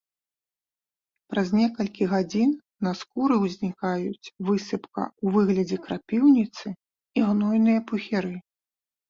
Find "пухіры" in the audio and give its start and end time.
7.95-8.35